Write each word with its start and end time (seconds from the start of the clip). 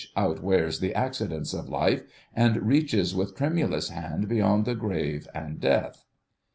outwears 0.17 0.79
the 0.79 0.95
accidents 0.95 1.53
of 1.53 1.69
life 1.69 2.01
and 2.35 2.65
reaches 2.65 3.13
with 3.13 3.37
tremulous 3.37 3.89
hand 3.89 4.27
beyond 4.27 4.65
the 4.65 4.73
grave 4.73 5.27
and 5.31 5.59
death." 5.59 6.05